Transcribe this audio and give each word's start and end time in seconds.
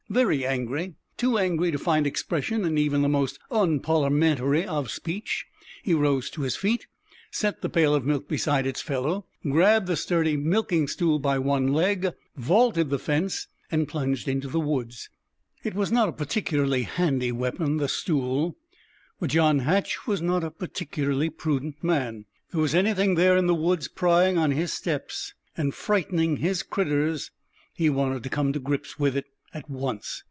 Very 0.09 0.45
angry 0.45 0.95
too 1.15 1.37
angry 1.37 1.71
to 1.71 1.77
find 1.77 2.05
expression 2.05 2.65
in 2.65 2.77
even 2.77 3.01
the 3.01 3.07
most 3.07 3.39
unparliamentary 3.49 4.67
of 4.67 4.91
speech 4.91 5.45
he 5.83 5.93
rose 5.93 6.29
to 6.31 6.41
his 6.41 6.57
feet, 6.57 6.85
set 7.31 7.61
the 7.61 7.69
pail 7.69 7.95
of 7.95 8.05
milk 8.05 8.27
beside 8.27 8.67
its 8.67 8.81
fellow, 8.81 9.25
grabbed 9.49 9.87
the 9.87 9.95
sturdy 9.95 10.35
milking 10.35 10.89
stool 10.89 11.17
by 11.17 11.39
one 11.39 11.69
leg, 11.71 12.09
vaulted 12.35 12.89
the 12.89 12.99
fence, 12.99 13.47
and 13.71 13.87
plunged 13.87 14.27
into 14.27 14.49
the 14.49 14.59
woods. 14.59 15.09
It 15.63 15.75
was 15.75 15.93
not 15.93 16.09
a 16.09 16.11
particularly 16.11 16.83
handy 16.83 17.31
weapon, 17.31 17.77
the 17.77 17.87
stool, 17.87 18.57
but 19.21 19.29
John 19.29 19.59
Hatch 19.59 20.05
was 20.07 20.21
not 20.21 20.43
a 20.43 20.51
particularly 20.51 21.29
prudent 21.29 21.81
man. 21.81 22.25
If 22.47 22.51
there 22.51 22.61
was 22.61 22.75
anything 22.75 23.15
there 23.15 23.37
in 23.37 23.47
the 23.47 23.55
woods, 23.55 23.87
prying 23.87 24.37
on 24.37 24.51
his 24.51 24.73
steps 24.73 25.35
and 25.55 25.73
frightening 25.73 26.35
his 26.37 26.63
"critters," 26.63 27.31
he 27.73 27.89
wanted 27.89 28.23
to 28.23 28.29
come 28.29 28.51
to 28.51 28.59
grips 28.59 28.99
with 28.99 29.15
it 29.15 29.23
at 29.53 29.69
once. 29.69 30.19